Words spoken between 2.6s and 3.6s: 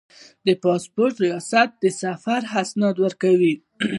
اسناد ورکوي